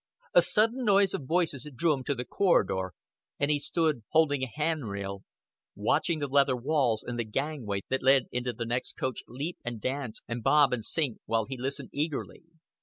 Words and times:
A 0.33 0.41
sudden 0.41 0.83
noise 0.83 1.13
of 1.13 1.27
voices 1.27 1.69
drew 1.75 1.93
him 1.93 2.03
to 2.05 2.15
the 2.15 2.25
corridor; 2.25 2.95
and 3.37 3.51
he 3.51 3.59
stood 3.59 4.01
holding 4.09 4.41
a 4.41 4.47
hand 4.51 4.89
rail, 4.89 5.21
watching 5.75 6.17
the 6.17 6.27
leather 6.27 6.55
walls 6.55 7.03
and 7.03 7.19
the 7.19 7.23
gangway 7.23 7.81
that 7.89 8.01
led 8.01 8.23
into 8.31 8.51
the 8.51 8.65
next 8.65 8.93
coach 8.97 9.21
leap 9.27 9.59
and 9.63 9.79
dance 9.79 10.21
and 10.27 10.41
bob 10.41 10.73
and 10.73 10.83
sink, 10.83 11.19
while 11.27 11.45
he 11.45 11.55
listened 11.55 11.89
eagerly. 11.93 12.41